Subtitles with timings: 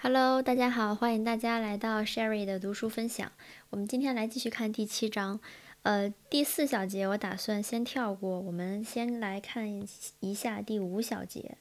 [0.00, 3.32] Hello，大家好，欢迎大家来到 Sherry 的读书分享。
[3.70, 5.40] 我们今天来继续看第七章，
[5.82, 9.68] 呃，第四小节我打算先跳过，我们先来看
[10.20, 11.58] 一下第五小节。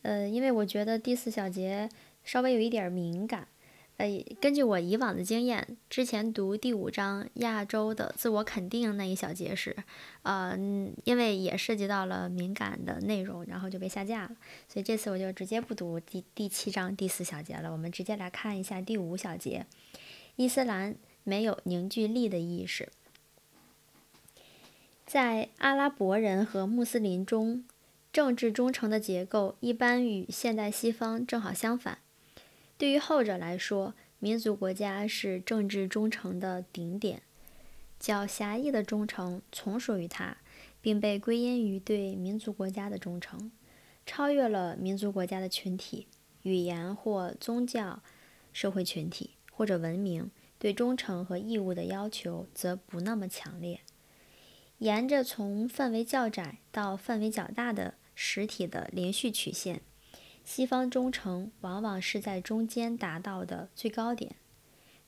[0.00, 1.90] 呃，因为我觉得第四小节
[2.24, 3.48] 稍微有一点敏感。
[3.98, 9.76] 呃，根据我以往的经验，之前读第五章亚洲的自我肯定那一小节时，
[10.22, 10.56] 呃，
[11.02, 14.30] 因为也涉及到了敏感的内容，然后就被下架了。
[14.68, 19.66] 所以这次我就直接不读第第七章第四小节了，我们直接来看一下第五小节：
[20.36, 20.94] 伊斯兰
[21.24, 22.90] 没有凝聚力的意识。
[25.04, 27.64] 在阿拉伯人和穆斯林中，
[28.12, 31.98] 政治忠诚的结构一般与现代西方正好相反。
[32.78, 37.22] 对于后者来说，民族国家是政治忠诚的顶点，
[37.98, 40.38] 较狭义的忠诚从属于它，
[40.80, 43.50] 并被归因于对民族国家的忠诚。
[44.06, 46.06] 超越了民族国家的群体、
[46.42, 48.00] 语言或宗教、
[48.52, 53.80] 社会群体或者文明，对忠诚和义务的要求则不那么强烈。
[54.78, 59.82] 沿着从范围较窄到范围较大的实体的连续曲线。
[60.48, 64.36] 西方忠诚往往是在中间达到的最高点，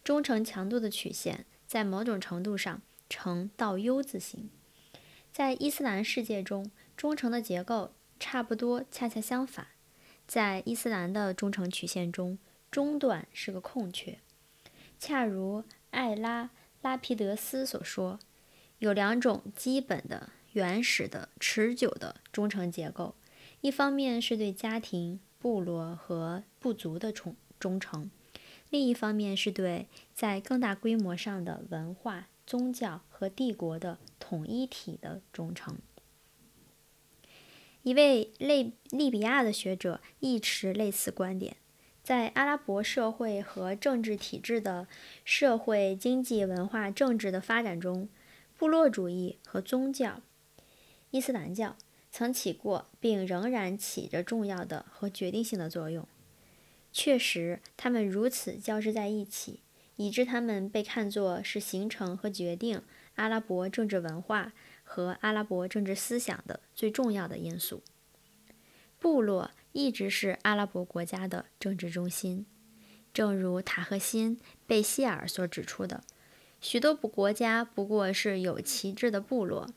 [0.04, 4.50] 忠诚强度的曲线在某种程度上呈倒 U 字形。
[5.32, 9.68] 在伊斯兰世界中，忠诚的结构差不多恰恰相反。
[10.26, 12.36] 在伊斯兰的忠诚曲线中，
[12.70, 14.18] 中段是个空缺。
[14.98, 16.50] 恰如艾拉
[16.82, 18.18] 拉皮德斯所说，
[18.78, 23.14] 有两种基本的、原始的、持久的忠诚结构，
[23.62, 25.18] 一方面是对家庭。
[25.40, 28.10] 部落和部族的忠忠诚，
[28.68, 35.78] 另一方面是对在更大规模上的文化、宗教和帝国的统一体的忠诚。
[37.82, 41.56] 一位类利比亚的学者亦持类似观点。
[42.02, 44.88] 在阿拉伯社会和政治体制的
[45.24, 48.08] 社会、经济、文化、政治的发展中，
[48.58, 50.20] 部落主义和宗教——
[51.12, 51.76] 伊斯兰教。
[52.10, 56.06] 曾起过，并仍然起着重要的和决定性的作用。
[56.92, 59.60] 确实，他们如此交织在一起，
[59.96, 62.82] 以致他们被看作是形成和决定
[63.14, 67.82] 阿拉伯政治文化和阿拉伯政治思想的最重要的因素。
[68.98, 72.44] 部落一直是阿拉伯国家的政治中心，
[73.14, 76.02] 正如塔赫辛·贝希尔所指出的，
[76.60, 79.70] 许多国家不过是有旗帜的部落。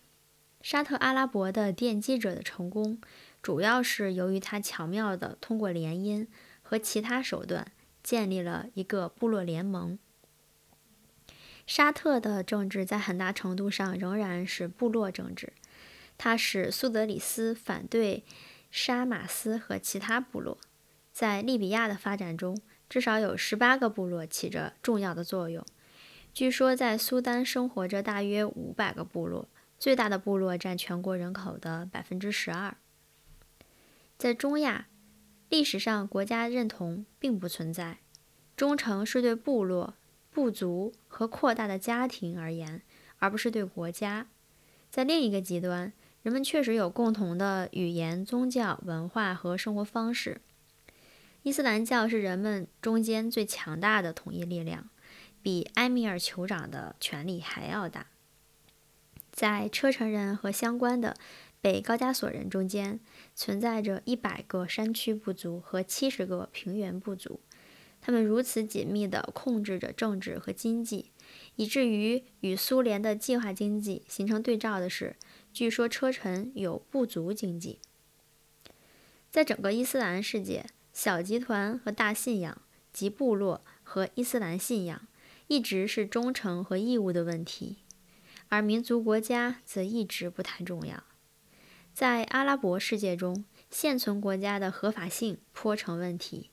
[0.63, 2.97] 沙特阿拉伯的奠基者的成功，
[3.41, 6.25] 主要是由于他巧妙地通过联姻
[6.61, 7.69] 和其他手段
[8.01, 9.99] 建立了一个部落联盟。
[11.67, 15.51] 沙特的政治在很大程度上仍然是部落政治，
[16.17, 18.23] 它使苏德里斯反对
[18.71, 20.57] 沙马斯和其他部落。
[21.11, 22.57] 在利比亚的发展中，
[22.87, 25.65] 至少有十八个部落起着重要的作用。
[26.33, 29.49] 据说，在苏丹生活着大约五百个部落。
[29.83, 32.77] 最大的部落占全国人口的百分之十二。
[34.17, 34.87] 在中亚，
[35.49, 37.97] 历史上国家认同并不存在，
[38.55, 39.95] 忠诚是对部落、
[40.31, 42.81] 部族和扩大的家庭而言，
[43.19, 44.27] 而不是对国家。
[44.89, 50.39] 在另一个极端，人们确实有共同的语言、宗教、文化和生活方式。
[51.41, 54.87] 伊斯兰教是人们中间最强大的统一力量，
[55.41, 58.07] 比埃米尔酋长的权力还要大。
[59.33, 61.17] 在车臣人和相关的
[61.59, 62.99] 北高加索人中间，
[63.33, 67.39] 存在着一百个山区部族和七十个平原部族，
[67.99, 71.09] 他们如此紧密地控制着政治和经济，
[71.55, 75.15] 以至于与苏联的计划经济形成对照的是，
[75.51, 77.79] 据说车臣有部族经济。
[79.31, 82.61] 在整个伊斯兰世界，小集团和大信仰
[82.91, 85.07] 及部落和伊斯兰信仰
[85.47, 87.77] 一直是忠诚和义务的问题。
[88.53, 91.03] 而民族国家则一直不太重要。
[91.91, 96.51] 在阿拉伯世界中，现存国家的合法性颇成问题，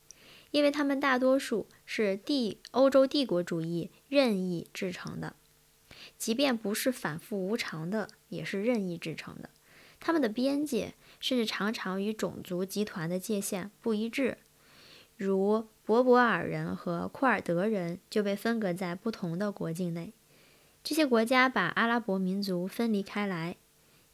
[0.50, 5.36] 因为他们大多数是帝欧洲帝国主义任意制成的，
[6.16, 9.50] 即便不是反复无常的，也是任意制成的。
[9.98, 14.38] 他们的边界甚至常常与种族集团的界限不一致，
[15.18, 20.14] 如博博尔人和库尔德人就被分隔在不同的国境内。
[20.82, 23.56] 这些国家把阿拉伯民族分离开来。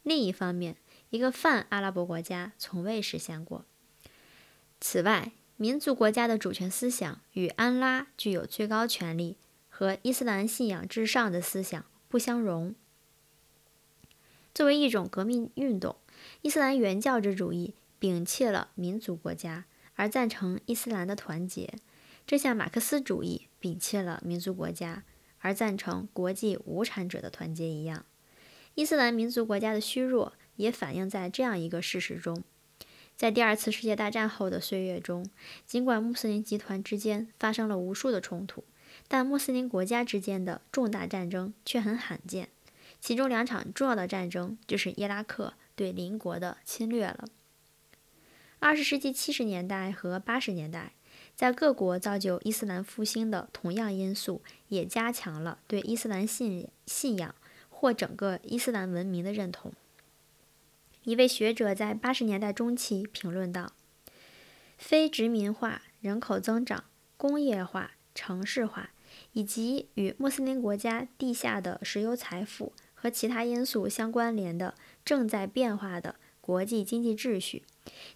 [0.03, 0.77] 另一方面，
[1.11, 3.65] 一个泛阿拉伯国家从未实现过。
[4.81, 9.37] 此外，民族国家的主权思想与安拉具有最高权力
[9.69, 12.75] 和伊斯兰信仰至上的思想不相容。
[14.55, 15.97] 作为一种革命运动，
[16.43, 19.65] 伊斯兰原教旨主义摒弃了民族国家，
[19.95, 21.75] 而赞成伊斯兰的团结。
[22.27, 25.05] 这项马克思主义摒弃了民族国家，
[25.47, 28.05] 而赞成国际无产者的团结一样。
[28.75, 32.43] 伊斯兰民族国家的虚弱也反映在这样一个事实中：
[33.15, 35.25] 在第二次世界大战后的岁月中，
[35.65, 38.65] 尽管穆斯林集团之间发生了无数的冲突，
[39.07, 42.49] 但穆斯林国家之间的重大战争却很罕见。
[43.01, 47.29] 其中两场重要的战争就是伊拉克对邻国的侵略了。
[48.59, 50.95] 二十世纪七十年代和八十年代。
[51.37, 57.35] 在各国造就伊斯兰复兴的同样因素，也加强了对伊斯兰信信仰
[57.69, 59.71] 或整个伊斯兰文明的认同。
[61.05, 63.73] 一位学者在八十年代中期评论道
[64.79, 66.85] ：“非殖民化、人口增长、
[67.19, 68.91] 工业化、城市化，
[69.33, 74.75] 以及与穆斯林国家地下的石油财富和其他因素相关联的
[75.05, 76.17] 正在变化的
[76.47, 77.65] 国际经济秩序。”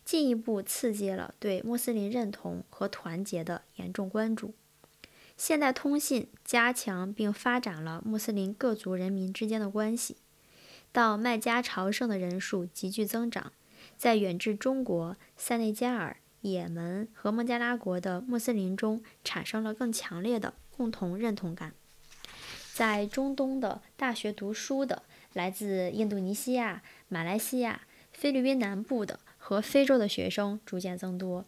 [0.04, 4.54] 进一步刺激了对穆斯林认同和团结的严重关注。
[5.36, 10.16] 现代通信加强并发展了穆斯林各族人民之间的关系。
[10.92, 13.52] 到麦加朝圣的人数急剧增长，
[13.96, 21.74] 在远至中国、塞内加尔、也门和孟加拉国的穆斯林中产生了更强烈的共同认同感。
[22.74, 27.82] 在中东的大学读书的，来自印度尼西亚、马来西亚、
[28.20, 29.18] 菲律宾南部的。
[29.42, 31.46] 和非洲的学生逐渐增多，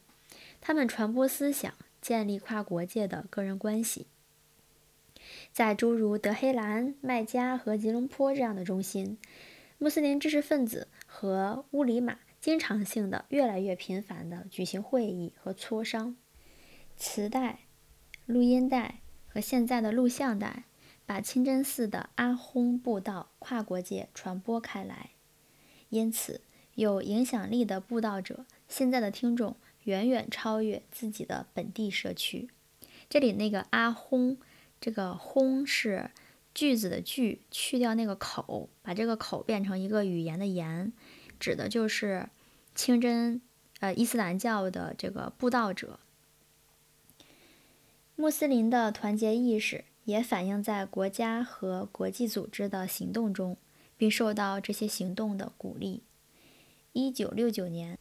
[0.63, 4.07] 他们传播思想，建立跨国界的个人关系。
[5.53, 9.19] 在诸如德黑兰、麦加和吉隆坡这样的中心，
[9.77, 16.17] 穆斯林知识分子和乌里玛经常性的、越来越频繁地举行会议和磋商。
[16.97, 17.61] 磁带、
[18.25, 20.65] 录音带和现在的录像带
[21.05, 25.11] 把清真寺的阿訇布道跨国界传播开来，
[25.91, 26.41] 因此。
[26.75, 32.49] 有影响力的布道者，现在的听众远远超越自己的本地社区。
[33.09, 34.39] 这里那个阿轰，
[34.81, 36.11] 这个轰是
[36.55, 40.93] 句子的句，去掉那个口，把这个口变成一个语言的言，
[41.39, 42.31] 指的就是
[42.75, 43.43] 清真
[43.81, 45.99] 呃伊斯兰教的这个布道者。
[48.17, 53.57] 穆斯林的团结意识也反映在国家和国际组织的行动中，
[53.97, 56.03] 并受到这些行动的鼓励。
[56.95, 57.99] 一九六九年，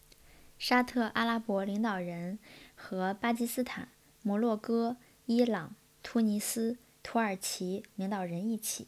[0.59, 2.39] 沙特阿拉伯领导人
[2.75, 3.87] 和巴基斯坦、
[4.21, 8.87] 摩洛哥、伊朗、突尼斯、土耳其领导人一起，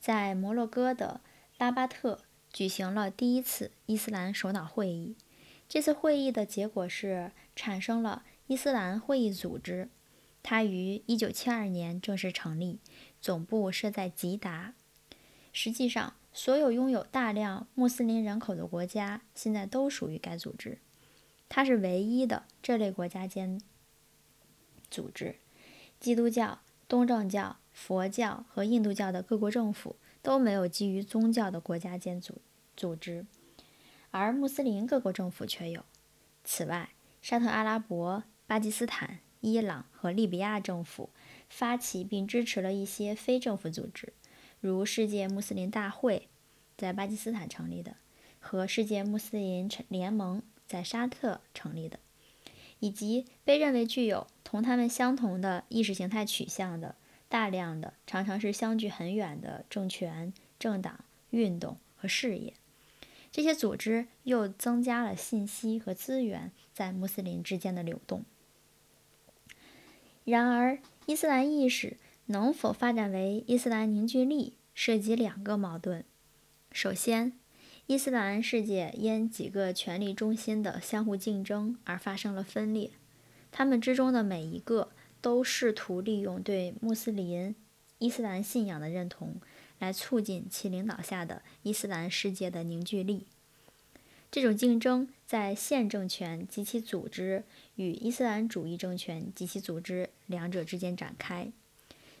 [0.00, 1.20] 在摩洛哥的
[1.58, 5.14] 拉巴特举行了第一次伊斯兰首脑会议。
[5.68, 9.90] 这次会议的结果是产生了伊斯兰会议组织，
[10.42, 12.78] 它于一九七二年正式成立，
[13.20, 14.72] 总部设在吉达。
[15.52, 20.78] 实际上，所有拥有大量穆斯林人口的国家现在都属于该组织，
[21.48, 23.60] 它是唯一的这类国家间
[24.90, 25.36] 组织。
[26.00, 26.58] 基督教、
[26.88, 32.42] 东正教、佛教和印度教的各国政府都没有基于宗教的国家间组
[32.76, 33.24] 组织，
[34.10, 35.84] 而穆斯林各国政府却有。
[36.42, 36.90] 此外，
[37.22, 41.10] 沙特阿拉伯、巴基斯坦、伊朗和利比亚政府
[41.48, 44.12] 发起并支持了一些非政府组织。
[44.66, 46.26] 如世界穆斯林大会
[46.78, 47.96] 在巴基斯坦成立的，
[48.40, 51.98] 和世界穆斯林联盟在沙特成立的，
[52.78, 56.94] 以及被认为具有同他们相同的意识形态取向的
[57.28, 62.54] 大量的常常是相距很远的政权、政党、运动和事业，
[63.30, 68.24] 这些组织又增加了信息和资源在穆斯林之间的流动。
[70.24, 71.98] 然而，伊斯兰意识。
[72.26, 76.04] 能否发展为伊斯兰凝聚力，涉及两个矛盾。
[76.72, 77.38] 首先，
[77.86, 82.92] 伊斯兰世界因几个权力中心的相互竞争而发生了分裂，
[83.52, 84.90] 他们之中的每一个
[85.20, 87.54] 都试图利用对穆斯林
[87.98, 89.36] 伊斯兰信仰的认同，
[89.78, 93.26] 来促进其领导下的伊斯兰世界的凝聚力。
[94.30, 97.44] 这种竞争在现政权及其组织
[97.76, 101.52] 与伊斯兰主义政权及其组织两者之间展开。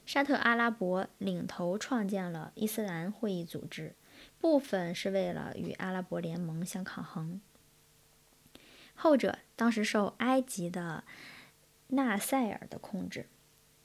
[0.06, 3.94] 沙特阿拉伯领头创建了伊斯兰会议组织，
[4.38, 7.40] 部分是为了与阿拉伯联盟相抗衡。
[8.94, 11.04] 后者当时受埃及的
[11.88, 13.26] 纳赛尔的控制。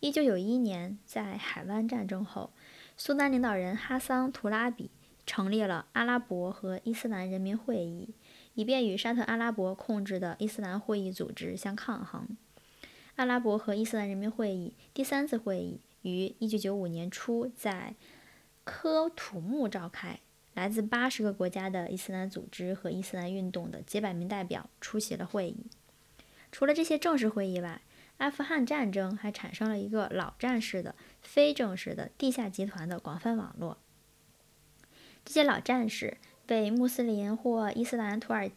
[0.01, 2.51] 1991年，在海湾战争后，
[2.95, 4.91] 苏丹领导人哈桑·图拉比
[5.25, 8.13] 成立了阿拉伯和伊斯兰人民会议，
[8.53, 12.37] 以便与沙特阿拉伯控制的伊斯兰会议组织相抗衡。
[13.15, 15.81] 阿拉伯和伊斯兰人民会议第三次会议。
[16.01, 17.95] 于1995年初在
[18.63, 20.19] 科土木召开，
[20.53, 25.65] 来自80个国家的伊斯兰组织和伊斯兰运动的几百名代表出席了会议。
[26.51, 27.81] 除了这些正式会议外，
[28.17, 33.77] 阿富汗战争还产生了一个老战士的、非正式的地下集团的广泛网络。
[35.23, 38.49] 这些老战士被穆斯林或伊斯兰土耳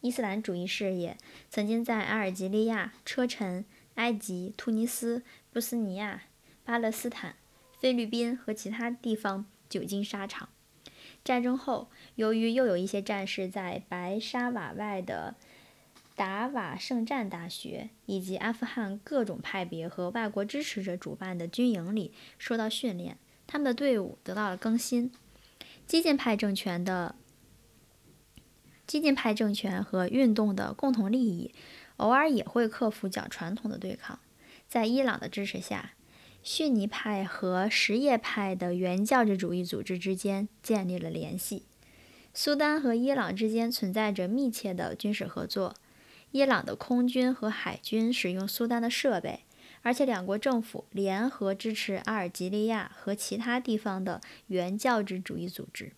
[0.00, 1.16] 伊斯兰主义事业
[1.50, 6.22] 曾经在阿尔及利亚、车臣、埃及、突尼斯、波斯尼亚、
[6.68, 7.34] 巴勒斯坦、
[7.80, 10.50] 菲律宾和其他地方久经沙场。
[11.24, 15.34] 战争后，由于又有一些战士在白沙瓦外的
[16.14, 25.10] 达瓦圣战大学以及阿富汗各种派别和外国支持者主办的军营里受到训练，他们的队伍得到了更新。
[25.86, 27.14] 激进派政权的
[28.86, 31.54] 激进派政权和运动的共同利益，
[31.96, 34.18] 偶尔也会克服较传统的对抗。
[34.68, 35.92] 在伊朗的支持下，
[36.42, 41.64] 逊尼派和什叶派的原教旨主义组织之间建立了联系。
[42.32, 45.74] 苏丹和伊朗之间存在着密切的军事合作。
[46.30, 49.40] 伊朗的空军和海军使用苏丹的设备，
[49.82, 55.92] 而且两国政府联合支持阿尔及利亚和其他地方的原教旨主义组织。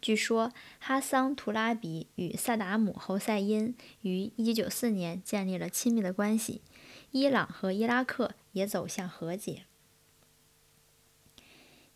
[0.00, 6.62] 据说，哈桑·图拉比与萨达姆·侯赛因于1994年建立了亲密的关系。
[7.10, 9.64] 伊朗和伊拉克也走向和解。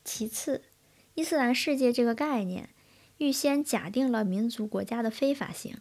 [0.05, 0.63] 其次，
[1.15, 2.71] 伊斯兰世界这个概念
[3.19, 5.77] 预先假定了民族国家的非法性。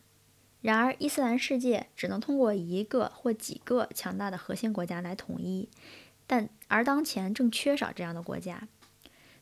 [0.61, 5.67] 然而，伊斯兰世界只能通过一个或几个强大的核心国家来统一，
[6.27, 8.67] 但而当前正缺少这样的国家。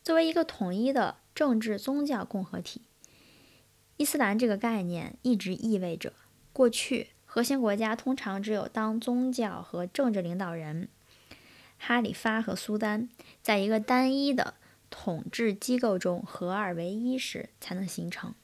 [0.02, 2.80] 作为一个统一的政治宗教共和体，
[3.98, 6.14] 伊斯兰这个概念一直意味着：
[6.54, 10.88] 过去核心国家通常只有当宗教和政治领导人
[11.76, 13.10] 哈里发和苏丹
[13.42, 14.54] 在一个单一的
[14.90, 18.34] 统治机构中合二为一时才能形成。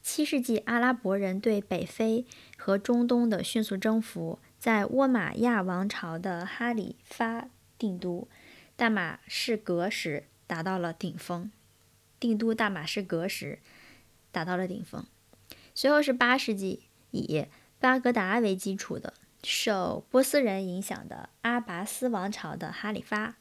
[0.00, 2.26] 七世纪阿拉伯人对北非
[2.56, 8.26] 和中东的迅速征服，在倭马亚王朝的哈里发定都。
[8.74, 11.52] 大马士革时达到了顶峰，
[12.18, 13.60] 定都大马士革时
[14.32, 15.06] 达到了顶峰。
[15.74, 17.46] 随后是八世纪以
[17.78, 19.14] 巴格达为基础的
[19.44, 23.36] 受波斯人影响的阿拔斯王朝的哈里发。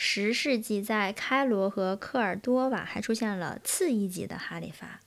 [0.00, 5.00] 十世纪在开罗和科尔多瓦还出现了次一级的哈里发。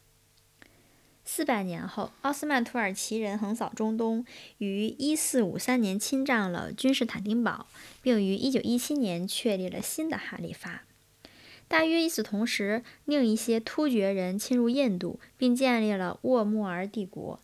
[1.23, 4.25] 四百年后，奥斯曼土耳其人横扫中东，
[4.57, 7.67] 于一四五三年侵占了君士坦丁堡，
[8.01, 10.83] 并于一九一七年确立了新的哈里发。
[11.69, 17.39] 大约与此同时，另一些突厥人侵入印度，并建立了沃穆尔帝国。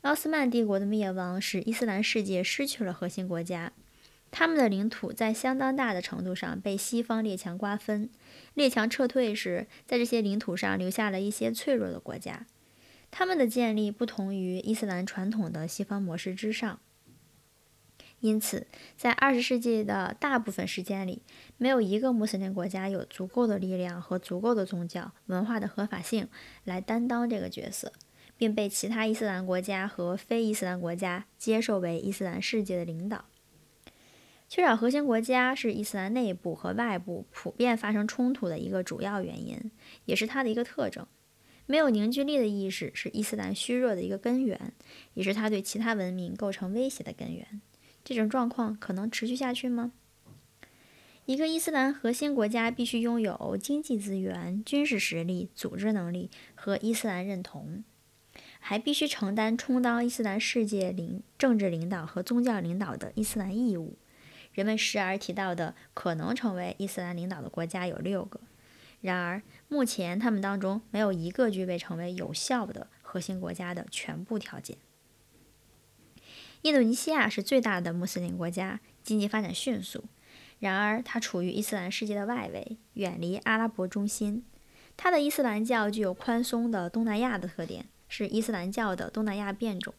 [0.00, 3.72] 奥斯曼帝国的灭亡使伊斯兰世界失去了核心国家，
[4.30, 8.10] 他们的领土在相当大的程度上被西方列强瓜分。
[8.54, 12.46] 列强撤退时，在这些领土上留下了一些脆弱的国家。
[13.10, 16.78] 他们的建立不同于伊斯兰传统的西方模式之上，
[18.20, 18.66] 因此，
[18.98, 21.22] 在二十世纪的大部分时间里，
[21.56, 26.28] 没有一个穆斯林国家有足够的力量和足够的宗教文化的合法性
[26.64, 27.94] 来担当这个角色，
[28.36, 33.24] 并被其他伊斯兰国家和非伊斯兰国家接受为伊斯兰世界的领导。
[34.48, 39.70] 缺少核心国家是伊斯兰内部和外部普遍发生冲突的一个主要原因，
[40.06, 41.06] 也是它的一个特征。
[41.66, 44.72] 没有凝聚力的意识是伊斯兰虚弱的一个根源，
[45.12, 47.60] 也是它对其他文明构成威胁的根源。
[48.02, 49.92] 这种状况可能持续下去吗？
[51.26, 57.84] 一个伊斯兰核心国家必须拥有经济资源、军事实力、组织能力和伊斯兰认同，
[58.58, 63.98] 还必须承担充当伊斯兰世界领政治领导和宗教领导的伊斯兰义务。
[64.58, 68.40] 人们时而提到的可能成为伊斯兰领导的国家有六个。
[69.00, 74.76] 然而，目前他们当中没有一个具备成为有效的核心国家的全部条件。
[76.62, 80.02] 印度尼西亚是最大的穆斯林国家，经济发展迅速。
[80.58, 84.44] 然而，它处于伊斯兰世界的外围，远离阿拉伯中心。
[84.96, 89.94] 它的伊斯兰教具有宽松的东南亚的特点，是伊斯兰教的东南亚变种。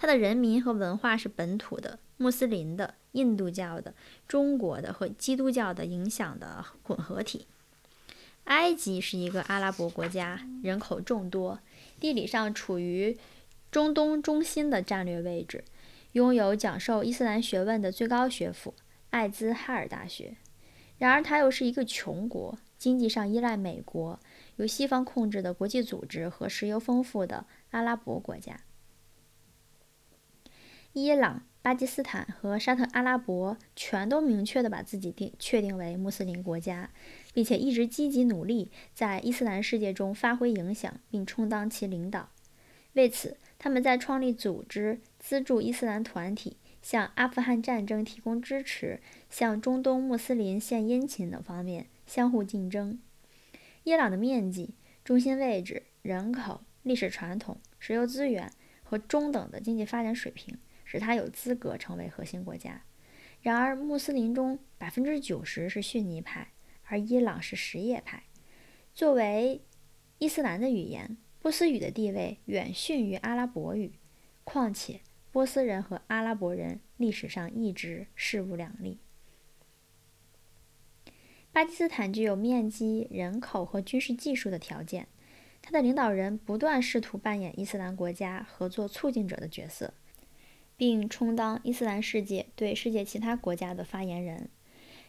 [0.00, 3.92] 它的人民和文化是本土的、穆斯林的、印度教的、
[4.26, 7.46] 中国的和基督教的影响的混合体。
[8.44, 11.60] 埃及是一个阿拉伯国家，人口众多，
[12.00, 13.18] 地理上处于
[13.70, 15.62] 中东中心的战略位置，
[16.12, 18.72] 拥有讲授伊斯兰学问的最高学府
[19.10, 20.34] 艾兹哈尔大学。
[20.96, 24.18] 然而，它又是一个穷国，经济上依赖美国，
[24.56, 28.58] 由西方控制的国际组织和石油丰富的阿拉伯国家。
[30.92, 36.90] 伊朗、巴基斯坦和沙特阿拉伯全都明确地把自己定确定为穆斯林国家。
[37.32, 42.30] 并且一直积极努力在伊斯兰世界中发挥影响，并充当其领导。
[42.94, 52.98] 为此，他们在创立组织、资助伊斯兰团体，向阿富汗战争提供支持，向中东穆斯林献殷勤等方面相互竞争。
[53.84, 58.50] 伊朗的面积、中心位置、人口、历史传统、石油资源
[58.82, 60.58] 和中等的经济发展水平，
[60.90, 62.82] 使它有资格成为核心国家。
[63.40, 66.48] 然而，穆斯林中百分之九十是逊尼派，
[66.82, 68.24] 而伊朗是什叶派。
[68.92, 69.62] 作为
[70.18, 73.92] 伊斯兰的语言，波斯语的地位远逊于阿拉伯语。
[74.42, 78.98] 况且，波斯人和阿拉伯人历史上一直势不两立。
[81.52, 85.06] 巴基斯坦具有面积、人口和军事技术的条件，
[85.62, 89.94] 他的领导人不断试图扮演伊斯兰国家合作促进者的角色，
[90.80, 94.48] 并充当伊斯兰世界对世界其他国家的发言人。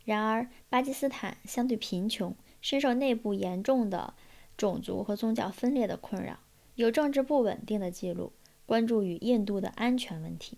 [0.04, 4.14] 然而，巴基斯坦相对贫穷，深受内部严重的
[4.58, 6.40] 种族和宗教分裂的困扰，
[6.76, 8.34] 有政治不稳定的记录。
[8.66, 10.58] 关注与印度的安全问题，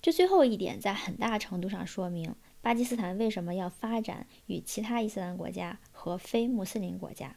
[0.00, 7.34] 这最后一点在很大程度上说明巴基斯坦为什么要发展与其他伊斯兰国家和非穆斯林国家，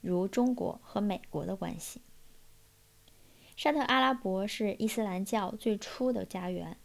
[0.00, 2.00] 如中国和美国的关系。
[3.58, 6.76] 沙特阿拉伯是伊斯兰教最初的家园，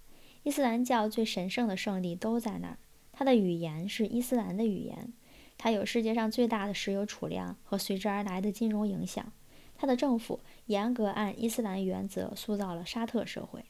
[0.42, 2.80] 伊斯兰教最神圣的圣地都在那儿。
[3.12, 5.14] 它的语言是伊斯兰的语言，
[5.56, 9.32] 它有世界上最大的石油储量和随之而来的金融影响。
[9.76, 13.64] 它的政府严格按伊斯兰原则塑造了沙特社会。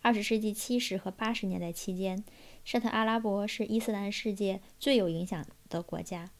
[0.00, 2.24] 二十世纪七十和八十年代期间，
[2.64, 6.30] 沙特阿拉伯是伊斯兰世界最有影响的国家。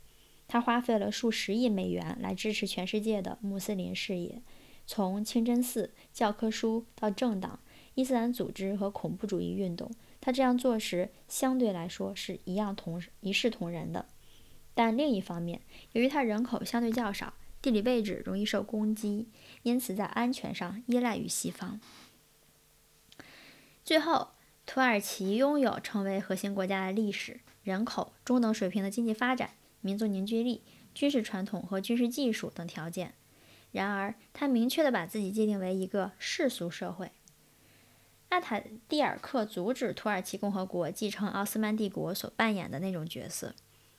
[0.49, 4.41] 他花费了数十亿美元来支持全世界的穆斯林事业，
[4.87, 7.61] 从清真寺、教科书到政党、
[7.95, 9.91] 伊斯兰组织和恐怖主义运动。
[10.21, 14.07] 他这样做时，相对来说是一样同一视同仁的。
[14.75, 15.61] 但另一方面，
[15.93, 19.29] 由于他人口相对较少，地理位置容易受攻击，
[19.63, 21.81] 因此在安全上依赖于西方。
[23.85, 24.31] 最后，
[24.67, 33.15] 土耳其拥有成为核心国家的历史、人口、中等水平的经济发展、民族凝聚力、军事传统和军事技术等条件。
[33.77, 37.13] 然而，他明确地把自己界定为一个世俗社会。
[38.31, 38.59] 阿塔
[38.89, 43.55] 蒂尔克阻止土耳其共和国继承奥斯曼帝国所扮演的那种角色。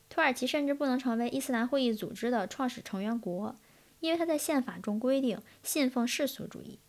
[0.10, 3.56] 土耳其甚至不能成为伊斯兰会议组织的创始成员国，
[4.00, 6.80] 因为他在宪法中规定信奉世俗主义。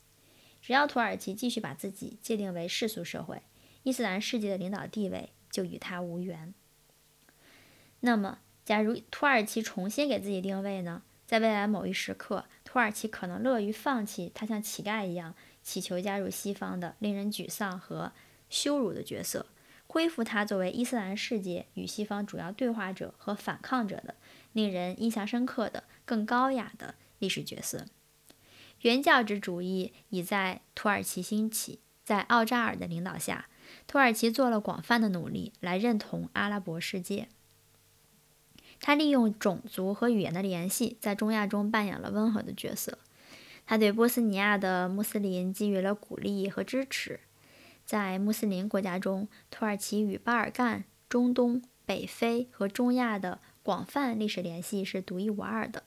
[0.62, 3.42] 只要土耳其继续把自己界定为世俗社会，
[3.83, 6.55] 伊斯兰世界的领导地位就与他无缘。
[8.01, 11.03] 那么，假如土耳其重新给自己定位呢？
[11.29, 18.12] 在未来某一时刻，土耳其可能乐于放弃他像乞丐一样祈求加入西方的令人沮丧和
[18.49, 19.45] 羞辱的角色。
[19.87, 24.14] 恢复他作为伊斯兰世界与西方主要对话者和反抗者的
[24.55, 27.85] 令人印象深刻的、更高雅的历史角色。
[28.81, 33.51] 原教旨主义已在土耳其兴起，在奥扎尔的领导下，
[33.87, 37.29] 土耳其做了广泛的努力来认同阿拉伯世界。
[38.81, 42.99] 他利用种族和语言的联系，在中亚中扮演了温和的角色。
[43.67, 47.21] 他对波斯尼亚的穆斯林给予了鼓励和支持。
[47.85, 55.83] 在穆斯林国家中，土耳其与巴尔干、中东、北非和中亚的广泛历史联系是独一无二的。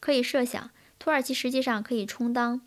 [0.00, 2.60] 可以设想，土耳其实际上可以充当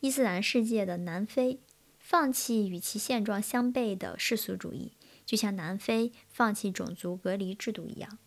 [0.00, 1.60] 伊斯兰世界的南非，
[1.98, 4.92] 放弃与其现状相悖的世俗主义，
[5.26, 8.18] 就像南非放弃种族隔离制度一样，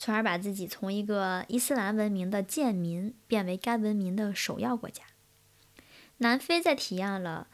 [0.00, 5.04] 从而把自己从一个伊斯兰文明的贱民变为该文明的首要国家。
[6.16, 7.48] 南非在体验了。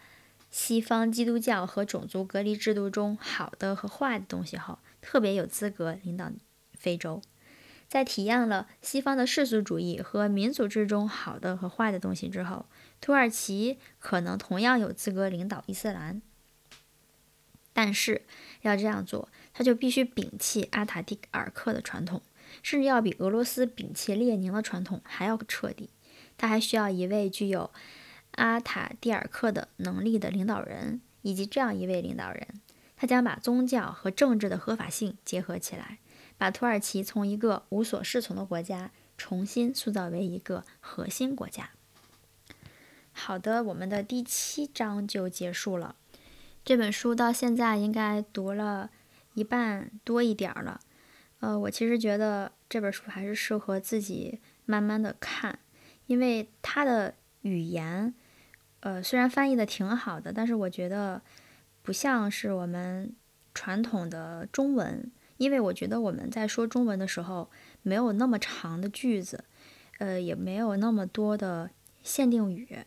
[0.49, 6.31] 西方基督教和种族隔离制度中好的和坏的东西后，特别有资格领导
[6.73, 7.21] 非洲。
[7.89, 12.67] 在体验了西方的世俗主义和民族制中好的和坏的东西之后，
[13.01, 16.23] 土耳其可能同样有资格领导伊斯兰。
[17.73, 18.23] 但是
[18.63, 22.23] 要这样做，他就必须摒弃阿塔蒂尔克的传统，
[22.63, 25.91] 甚至要比俄罗斯摒弃列宁的传统还要彻底。
[26.39, 27.71] 他还需要一位具有。
[28.33, 32.61] 阿塔蒂尔克的能力的领导人，以及这样一位领导人，
[32.95, 36.01] 他将把宗教和政治的合法性结合起来，
[36.37, 41.71] 把土耳其从一个无所适从的国家重新塑造为一个核心国家。
[43.13, 45.97] 好的，我们的第七章就结束了。
[46.63, 48.91] 这本书到现在应该读了
[49.33, 50.83] 一半多一点了。
[51.41, 55.59] 呃，我其实觉得这本书还是适合自己慢慢的看，
[56.07, 58.15] 因为它的语言。
[58.81, 61.21] 呃，虽然翻译的挺好的，但是我觉得
[61.83, 63.15] 不像是我们
[63.53, 67.51] 传统的中文，因为我觉得我们在说中文的时候
[67.83, 69.45] 没有那么长的句子，
[69.99, 71.71] 呃，也没有那么多的
[72.03, 72.79] 限定语。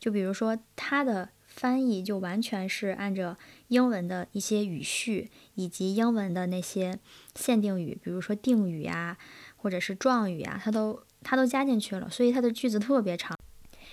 [0.00, 3.36] 就比如说它的翻译就完全是按照
[3.68, 6.98] 英文的一些语序以及英文的那些
[7.36, 9.16] 限定语，比如说定语呀，
[9.56, 13.38] 或者是状语啊，它都它都加进去了，所以它的句子特别长。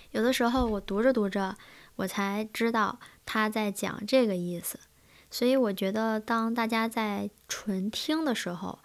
[0.10, 1.56] 有的时候我读着读着，
[1.97, 4.80] 我才知道他在讲这个意思。
[5.30, 8.80] 所以我觉得，当大家在纯听的时候，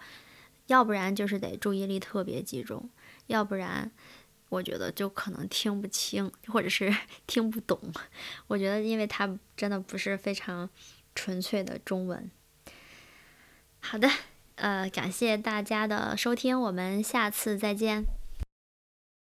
[0.67, 2.89] 要不然就是得注意力特别集中，
[3.25, 3.91] 要不然。
[4.49, 6.93] 我觉得就可能听不清，或者是
[7.27, 7.79] 听不懂。
[8.47, 10.69] 我觉得，因为它真的不是非常
[11.15, 12.29] 纯粹的中文。
[13.79, 14.09] 好的，
[14.55, 18.16] 呃，感谢大家的收听，我们下次再见。